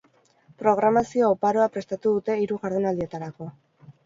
Programazio 0.61 1.29
oparoa 1.33 1.67
prestatu 1.75 2.15
dute 2.17 2.39
hiru 2.45 2.59
jardunaldietarako. 2.65 3.51